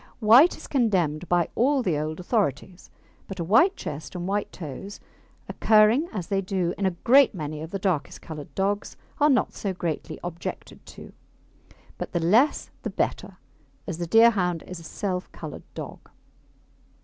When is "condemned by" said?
0.65-1.49